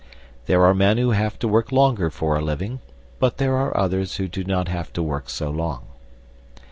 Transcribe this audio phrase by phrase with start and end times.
[0.47, 2.79] There are men who have to work longer for a living,
[3.19, 5.83] but there are others who do not have to work so long.